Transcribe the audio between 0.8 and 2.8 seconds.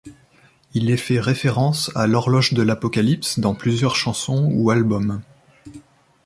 est fait référence à l'horloge de